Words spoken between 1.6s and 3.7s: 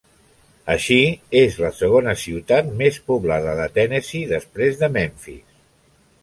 la segona ciutat més poblada de